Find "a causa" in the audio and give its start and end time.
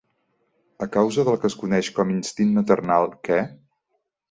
0.85-1.25